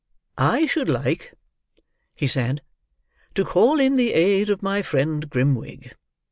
"I 0.39 0.65
should 0.65 0.89
like," 0.89 1.35
he 2.15 2.25
said, 2.25 2.63
"to 3.35 3.45
call 3.45 3.79
in 3.79 3.97
the 3.97 4.13
aid 4.13 4.49
of 4.49 4.63
my 4.63 4.81
friend 4.81 5.29
Grimwig. 5.29 5.93